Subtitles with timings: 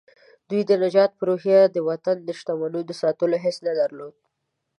[0.49, 4.15] دوی د نجات په روحيه د وطن د شتمنيو د ساتلو حس نه درلود.